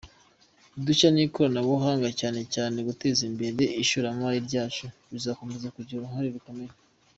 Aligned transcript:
Udushya 0.77 1.09
n’ikoranabuhanga, 1.11 2.07
cyane 2.19 2.41
cyane 2.53 2.77
guteza 2.87 3.21
imbere 3.29 3.63
ishoramari 3.83 4.37
ryacu 4.47 4.85
bizakomeza 5.13 5.73
kugira 5.75 5.97
uruhare 5.99 6.29
rukomeye. 6.35 6.73